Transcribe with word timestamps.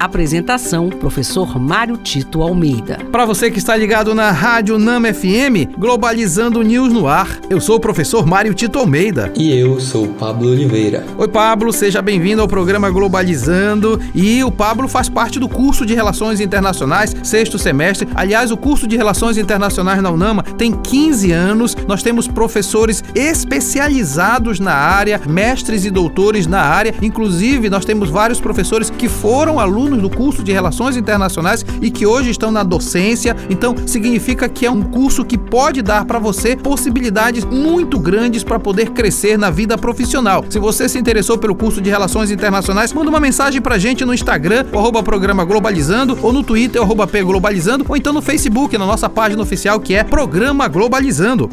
Apresentação: 0.00 0.88
Professor 0.88 1.60
Mário 1.60 1.98
Tito 1.98 2.40
Almeida. 2.40 2.98
Para 3.12 3.26
você 3.26 3.50
que 3.50 3.58
está 3.58 3.76
ligado 3.76 4.14
na 4.14 4.30
Rádio 4.30 4.78
Nama 4.78 5.12
FM, 5.12 5.76
Globalizando 5.76 6.62
News 6.62 6.90
no 6.90 7.06
ar, 7.06 7.38
eu 7.50 7.60
sou 7.60 7.76
o 7.76 7.80
professor 7.80 8.24
Mário 8.24 8.54
Tito 8.54 8.78
Almeida. 8.78 9.30
E 9.36 9.54
eu 9.54 9.78
sou 9.78 10.06
o 10.06 10.14
Pablo 10.14 10.48
Oliveira. 10.48 11.04
Oi, 11.18 11.28
Pablo, 11.28 11.70
seja 11.70 12.00
bem-vindo 12.00 12.40
ao 12.40 12.48
programa 12.48 12.90
Globalizando. 12.90 14.00
E 14.14 14.42
o 14.42 14.50
Pablo 14.50 14.88
faz 14.88 15.10
parte 15.10 15.38
do 15.38 15.46
curso 15.46 15.84
de 15.84 15.94
Relações 15.94 16.40
Internacionais, 16.40 17.14
sexto 17.22 17.58
semestre. 17.58 18.08
Aliás, 18.14 18.50
o 18.50 18.56
curso 18.56 18.86
de 18.86 18.96
Relações 18.96 19.36
Internacionais 19.36 20.02
na 20.02 20.10
UNAMA 20.10 20.42
tem 20.56 20.72
15 20.72 21.30
anos. 21.30 21.76
Nós 21.86 22.02
temos 22.02 22.26
professores 22.26 23.04
especializados 23.14 24.60
na 24.60 24.72
área, 24.72 25.20
mestres 25.28 25.84
e 25.84 25.90
doutores 25.90 26.46
na 26.46 26.62
área. 26.62 26.94
Inclusive, 27.02 27.68
nós 27.68 27.84
temos 27.84 28.08
vários 28.08 28.40
professores 28.40 28.88
que 28.88 29.06
foram 29.06 29.60
alunos 29.60 29.89
alunos 29.90 30.02
do 30.02 30.10
curso 30.10 30.42
de 30.42 30.52
Relações 30.52 30.96
Internacionais 30.96 31.64
e 31.82 31.90
que 31.90 32.06
hoje 32.06 32.30
estão 32.30 32.50
na 32.50 32.62
docência. 32.62 33.36
Então, 33.48 33.74
significa 33.86 34.48
que 34.48 34.64
é 34.64 34.70
um 34.70 34.82
curso 34.82 35.24
que 35.24 35.36
pode 35.36 35.82
dar 35.82 36.04
para 36.04 36.18
você 36.18 36.56
possibilidades 36.56 37.44
muito 37.44 37.98
grandes 37.98 38.44
para 38.44 38.58
poder 38.58 38.90
crescer 38.90 39.36
na 39.36 39.50
vida 39.50 39.76
profissional. 39.76 40.44
Se 40.48 40.58
você 40.58 40.88
se 40.88 40.98
interessou 40.98 41.36
pelo 41.36 41.54
curso 41.54 41.80
de 41.80 41.90
Relações 41.90 42.30
Internacionais, 42.30 42.92
manda 42.92 43.10
uma 43.10 43.20
mensagem 43.20 43.60
a 43.70 43.78
gente 43.78 44.04
no 44.04 44.12
Instagram, 44.12 44.66
arroba 44.72 45.00
programa 45.00 45.44
Globalizando, 45.44 46.18
ou 46.22 46.32
no 46.32 46.42
Twitter, 46.42 46.82
arroba 46.82 47.06
P 47.06 47.22
Globalizando, 47.22 47.84
ou 47.88 47.96
então 47.96 48.12
no 48.12 48.20
Facebook, 48.20 48.76
na 48.76 48.84
nossa 48.84 49.08
página 49.08 49.40
oficial 49.40 49.78
que 49.78 49.94
é 49.94 50.02
Programa 50.02 50.66
Globalizando. 50.66 51.48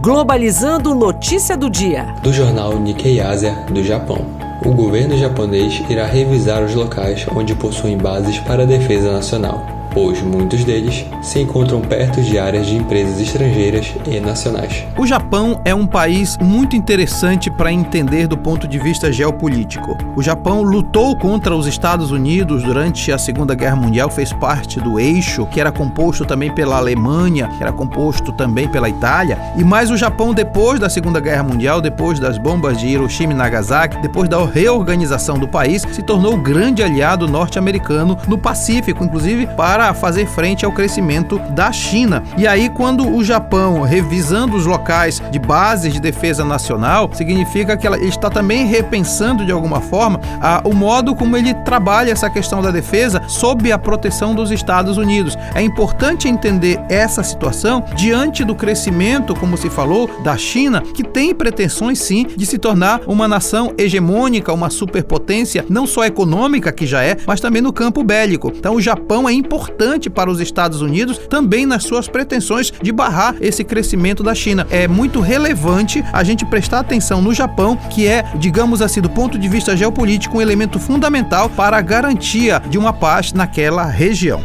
Globalizando 0.00 0.94
Notícia 0.94 1.56
do 1.56 1.68
Dia. 1.68 2.14
Do 2.22 2.32
jornal 2.32 2.78
Nikkei 2.78 3.20
Asia, 3.20 3.66
do 3.72 3.82
Japão. 3.82 4.47
O 4.64 4.72
governo 4.72 5.16
japonês 5.16 5.82
irá 5.88 6.04
revisar 6.06 6.62
os 6.62 6.74
locais 6.74 7.26
onde 7.34 7.54
possuem 7.54 7.96
bases 7.96 8.38
para 8.40 8.64
a 8.64 8.66
defesa 8.66 9.12
nacional 9.12 9.77
pois 9.92 10.22
muitos 10.22 10.64
deles 10.64 11.06
se 11.22 11.40
encontram 11.40 11.80
perto 11.80 12.20
de 12.20 12.38
áreas 12.38 12.66
de 12.66 12.76
empresas 12.76 13.20
estrangeiras 13.20 13.94
e 14.06 14.20
nacionais. 14.20 14.84
O 14.96 15.06
Japão 15.06 15.60
é 15.64 15.74
um 15.74 15.86
país 15.86 16.36
muito 16.38 16.76
interessante 16.76 17.50
para 17.50 17.72
entender 17.72 18.26
do 18.26 18.36
ponto 18.36 18.66
de 18.66 18.78
vista 18.78 19.12
geopolítico. 19.12 19.96
O 20.16 20.22
Japão 20.22 20.62
lutou 20.62 21.16
contra 21.16 21.54
os 21.54 21.66
Estados 21.66 22.10
Unidos 22.10 22.62
durante 22.62 23.12
a 23.12 23.18
Segunda 23.18 23.54
Guerra 23.54 23.76
Mundial, 23.76 24.10
fez 24.10 24.32
parte 24.32 24.80
do 24.80 24.98
eixo, 24.98 25.46
que 25.46 25.60
era 25.60 25.72
composto 25.72 26.24
também 26.24 26.52
pela 26.52 26.76
Alemanha, 26.76 27.48
que 27.56 27.62
era 27.62 27.72
composto 27.72 28.32
também 28.32 28.68
pela 28.68 28.88
Itália, 28.88 29.38
e 29.56 29.64
mais 29.64 29.90
o 29.90 29.96
Japão 29.96 30.34
depois 30.34 30.80
da 30.80 30.88
Segunda 30.88 31.20
Guerra 31.20 31.42
Mundial, 31.42 31.80
depois 31.80 32.18
das 32.18 32.38
bombas 32.38 32.78
de 32.78 32.86
Hiroshima 32.88 33.32
e 33.32 33.36
Nagasaki, 33.36 34.00
depois 34.00 34.28
da 34.28 34.44
reorganização 34.44 35.38
do 35.38 35.48
país, 35.48 35.82
se 35.92 36.02
tornou 36.02 36.34
o 36.34 36.40
grande 36.40 36.82
aliado 36.82 37.28
norte-americano 37.28 38.16
no 38.26 38.38
Pacífico, 38.38 39.04
inclusive 39.04 39.46
para 39.46 39.77
para 39.78 39.94
fazer 39.94 40.26
frente 40.26 40.64
ao 40.64 40.72
crescimento 40.72 41.38
da 41.50 41.70
China. 41.70 42.24
E 42.36 42.48
aí, 42.48 42.68
quando 42.68 43.08
o 43.14 43.22
Japão, 43.22 43.82
revisando 43.82 44.56
os 44.56 44.66
locais 44.66 45.22
de 45.30 45.38
bases 45.38 45.92
de 45.92 46.00
defesa 46.00 46.44
nacional, 46.44 47.08
significa 47.12 47.76
que 47.76 47.86
ela 47.86 47.96
está 47.96 48.28
também 48.28 48.66
repensando 48.66 49.46
de 49.46 49.52
alguma 49.52 49.80
forma 49.80 50.18
a, 50.40 50.62
o 50.64 50.74
modo 50.74 51.14
como 51.14 51.36
ele 51.36 51.54
trabalha 51.54 52.10
essa 52.10 52.28
questão 52.28 52.60
da 52.60 52.72
defesa 52.72 53.22
sob 53.28 53.70
a 53.70 53.78
proteção 53.78 54.34
dos 54.34 54.50
Estados 54.50 54.96
Unidos. 54.96 55.38
É 55.54 55.62
importante 55.62 56.26
entender 56.26 56.80
essa 56.88 57.22
situação 57.22 57.84
diante 57.94 58.42
do 58.42 58.56
crescimento, 58.56 59.32
como 59.32 59.56
se 59.56 59.70
falou, 59.70 60.10
da 60.24 60.36
China, 60.36 60.82
que 60.92 61.04
tem 61.04 61.32
pretensões 61.32 62.00
sim 62.00 62.26
de 62.36 62.44
se 62.44 62.58
tornar 62.58 63.02
uma 63.06 63.28
nação 63.28 63.72
hegemônica, 63.78 64.52
uma 64.52 64.70
superpotência, 64.70 65.64
não 65.68 65.86
só 65.86 66.04
econômica, 66.04 66.72
que 66.72 66.84
já 66.84 67.04
é, 67.04 67.16
mas 67.24 67.40
também 67.40 67.62
no 67.62 67.72
campo 67.72 68.02
bélico. 68.02 68.52
Então, 68.56 68.74
o 68.74 68.80
Japão 68.80 69.28
é 69.28 69.32
importante 69.32 69.67
importante 69.68 70.08
para 70.08 70.30
os 70.30 70.40
Estados 70.40 70.80
Unidos 70.80 71.18
também 71.18 71.66
nas 71.66 71.84
suas 71.84 72.08
pretensões 72.08 72.72
de 72.82 72.90
barrar 72.90 73.36
esse 73.40 73.62
crescimento 73.62 74.22
da 74.22 74.34
China. 74.34 74.66
É 74.70 74.88
muito 74.88 75.20
relevante 75.20 76.02
a 76.12 76.24
gente 76.24 76.44
prestar 76.46 76.80
atenção 76.80 77.20
no 77.20 77.34
Japão, 77.34 77.76
que 77.76 78.06
é, 78.06 78.24
digamos 78.36 78.82
assim, 78.82 79.00
do 79.00 79.10
ponto 79.10 79.38
de 79.38 79.48
vista 79.48 79.76
geopolítico, 79.76 80.38
um 80.38 80.40
elemento 80.40 80.78
fundamental 80.78 81.48
para 81.50 81.76
a 81.76 81.82
garantia 81.82 82.62
de 82.68 82.78
uma 82.78 82.92
paz 82.92 83.32
naquela 83.32 83.84
região. 83.84 84.44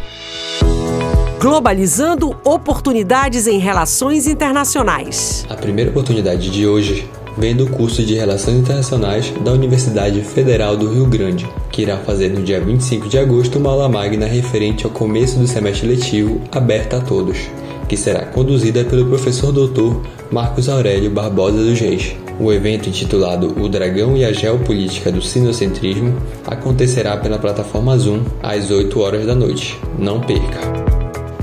Globalizando 1.40 2.38
oportunidades 2.44 3.48
em 3.48 3.60
relações 3.60 4.28
internacionais. 4.28 5.46
A 5.50 5.56
primeira 5.56 5.90
oportunidade 5.90 6.50
de 6.50 6.66
hoje 6.66 7.10
vem 7.38 7.56
do 7.56 7.68
curso 7.68 8.04
de 8.04 8.16
Relações 8.16 8.58
Internacionais 8.58 9.34
da 9.44 9.52
Universidade 9.52 10.22
Federal 10.22 10.78
do 10.78 10.92
Rio 10.92 11.06
Grande, 11.06 11.48
que 11.72 11.82
irá 11.82 11.98
fazer 11.98 12.30
no 12.30 12.42
dia 12.42 12.62
25 12.62 13.10
de 13.10 13.18
agosto 13.18 13.58
uma 13.58 13.72
aula 13.72 13.90
magna 13.90 14.26
referente 14.26 14.86
ao 14.86 14.92
começo 14.92 15.40
do 15.40 15.48
semestre 15.48 15.88
letivo 15.88 16.42
aberta 16.52 16.98
a 16.98 17.02
todos, 17.02 17.38
que 17.88 17.98
será 17.98 18.26
conduzida 18.26 18.84
pelo 18.84 19.06
professor 19.06 19.52
doutor 19.52 20.02
Marcos 20.32 20.70
Aurélio 20.70 21.12
Barbosa 21.12 21.58
dos 21.58 21.80
Reis. 21.80 22.16
O 22.40 22.52
evento 22.52 22.90
intitulado 22.90 23.54
O 23.62 23.70
Dragão 23.70 24.18
e 24.18 24.26
a 24.26 24.34
Geopolítica 24.34 25.12
do 25.12 25.22
Sinocentrismo 25.22 26.16
acontecerá 26.48 27.16
pela 27.18 27.38
plataforma 27.38 27.96
Zoom 27.98 28.24
às 28.42 28.72
8 28.72 29.00
horas 29.00 29.26
da 29.28 29.36
noite. 29.36 29.78
Não 30.00 30.20
perca! 30.20 30.60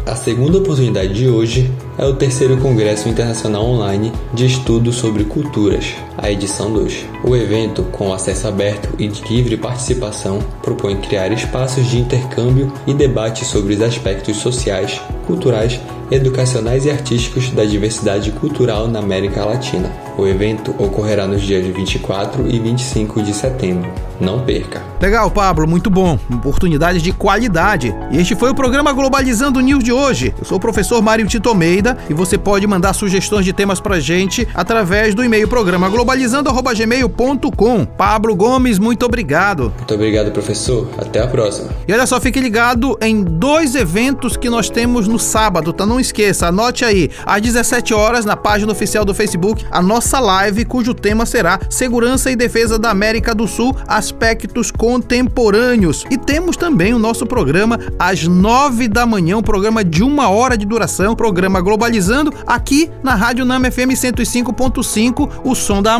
A 0.04 0.16
segunda 0.16 0.58
oportunidade 0.58 1.14
de 1.14 1.28
hoje 1.28 1.70
é 2.00 2.06
o 2.06 2.14
terceiro 2.14 2.56
Congresso 2.56 3.10
Internacional 3.10 3.62
Online 3.62 4.10
de 4.32 4.46
Estudo 4.46 4.90
sobre 4.90 5.22
Culturas, 5.24 5.94
a 6.22 6.30
edição 6.30 6.72
2. 6.72 7.06
O 7.24 7.34
evento, 7.34 7.82
com 7.84 8.12
acesso 8.12 8.46
aberto 8.46 8.90
e 8.98 9.08
de 9.08 9.22
livre 9.32 9.56
participação, 9.56 10.38
propõe 10.62 10.96
criar 10.96 11.32
espaços 11.32 11.86
de 11.86 11.98
intercâmbio 11.98 12.72
e 12.86 12.92
debate 12.92 13.44
sobre 13.44 13.74
os 13.74 13.80
aspectos 13.80 14.36
sociais, 14.36 15.00
culturais, 15.26 15.80
educacionais 16.10 16.84
e 16.84 16.90
artísticos 16.90 17.50
da 17.50 17.64
diversidade 17.64 18.32
cultural 18.32 18.88
na 18.88 18.98
América 18.98 19.44
Latina. 19.44 19.90
O 20.18 20.26
evento 20.26 20.74
ocorrerá 20.78 21.26
nos 21.26 21.40
dias 21.40 21.64
24 21.64 22.46
e 22.48 22.58
25 22.58 23.22
de 23.22 23.32
setembro. 23.32 23.90
Não 24.20 24.40
perca! 24.40 24.82
Legal, 25.00 25.30
Pablo, 25.30 25.66
muito 25.66 25.88
bom. 25.88 26.18
Oportunidade 26.30 27.00
de 27.00 27.10
qualidade. 27.10 27.94
E 28.10 28.18
este 28.18 28.34
foi 28.34 28.50
o 28.50 28.54
programa 28.54 28.92
Globalizando 28.92 29.60
News 29.60 29.82
de 29.82 29.92
hoje. 29.92 30.34
Eu 30.38 30.44
sou 30.44 30.58
o 30.58 30.60
professor 30.60 31.00
Mário 31.00 31.26
Tito 31.26 31.48
Almeida 31.48 31.96
e 32.10 32.12
você 32.12 32.36
pode 32.36 32.66
mandar 32.66 32.92
sugestões 32.92 33.46
de 33.46 33.52
temas 33.52 33.80
pra 33.80 33.98
gente 33.98 34.46
através 34.52 35.14
do 35.14 35.24
e-mail 35.24 35.48
programa 35.48 35.88
globalizando@gmail.com. 36.10 37.84
Pablo 37.84 38.34
Gomes, 38.34 38.78
muito 38.78 39.06
obrigado. 39.06 39.72
Muito 39.76 39.94
obrigado, 39.94 40.32
professor. 40.32 40.88
Até 40.98 41.22
a 41.22 41.28
próxima. 41.28 41.70
E 41.86 41.92
olha 41.92 42.06
só, 42.06 42.20
fique 42.20 42.40
ligado 42.40 42.98
em 43.00 43.22
dois 43.22 43.74
eventos 43.74 44.36
que 44.36 44.50
nós 44.50 44.68
temos 44.68 45.06
no 45.06 45.18
sábado, 45.18 45.72
tá? 45.72 45.86
Não 45.86 46.00
esqueça, 46.00 46.48
anote 46.48 46.84
aí, 46.84 47.10
às 47.24 47.40
17 47.40 47.94
horas 47.94 48.24
na 48.24 48.36
página 48.36 48.72
oficial 48.72 49.04
do 49.04 49.14
Facebook, 49.14 49.64
a 49.70 49.80
nossa 49.80 50.18
live 50.18 50.64
cujo 50.64 50.94
tema 50.94 51.24
será 51.24 51.60
Segurança 51.68 52.30
e 52.30 52.36
Defesa 52.36 52.78
da 52.78 52.90
América 52.90 53.34
do 53.34 53.46
Sul, 53.46 53.76
aspectos 53.86 54.70
contemporâneos. 54.70 56.04
E 56.10 56.16
temos 56.16 56.56
também 56.56 56.92
o 56.92 56.98
nosso 56.98 57.24
programa 57.24 57.78
às 57.98 58.26
9 58.26 58.88
da 58.88 59.06
manhã, 59.06 59.38
um 59.38 59.42
programa 59.42 59.84
de 59.84 60.02
uma 60.02 60.28
hora 60.28 60.56
de 60.56 60.66
duração, 60.66 61.14
programa 61.14 61.60
Globalizando, 61.60 62.32
aqui 62.46 62.90
na 63.02 63.14
Rádio 63.14 63.44
Nama 63.44 63.70
FM 63.70 63.94
105.5, 63.94 65.28
o 65.44 65.54
som 65.54 65.82
da 65.82 65.99